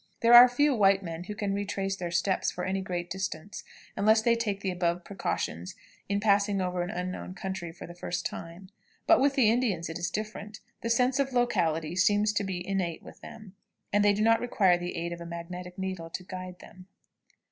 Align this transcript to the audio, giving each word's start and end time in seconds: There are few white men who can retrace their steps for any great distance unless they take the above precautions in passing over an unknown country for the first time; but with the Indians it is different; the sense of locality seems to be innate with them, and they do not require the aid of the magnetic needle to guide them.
There 0.21 0.33
are 0.33 0.49
few 0.49 0.73
white 0.73 1.03
men 1.03 1.25
who 1.25 1.35
can 1.35 1.53
retrace 1.53 1.95
their 1.95 2.09
steps 2.09 2.49
for 2.49 2.63
any 2.65 2.81
great 2.81 3.07
distance 3.07 3.63
unless 3.95 4.23
they 4.23 4.35
take 4.35 4.61
the 4.61 4.71
above 4.71 5.03
precautions 5.05 5.75
in 6.09 6.19
passing 6.19 6.59
over 6.59 6.81
an 6.81 6.89
unknown 6.89 7.35
country 7.35 7.71
for 7.71 7.85
the 7.85 7.93
first 7.93 8.25
time; 8.25 8.69
but 9.05 9.19
with 9.19 9.35
the 9.35 9.51
Indians 9.51 9.89
it 9.89 9.99
is 9.99 10.09
different; 10.09 10.59
the 10.81 10.89
sense 10.89 11.19
of 11.19 11.33
locality 11.33 11.95
seems 11.95 12.33
to 12.33 12.43
be 12.43 12.67
innate 12.67 13.03
with 13.03 13.21
them, 13.21 13.53
and 13.93 14.03
they 14.03 14.13
do 14.13 14.23
not 14.23 14.39
require 14.41 14.75
the 14.79 14.95
aid 14.95 15.13
of 15.13 15.19
the 15.19 15.25
magnetic 15.27 15.77
needle 15.77 16.09
to 16.09 16.23
guide 16.23 16.57
them. 16.57 16.87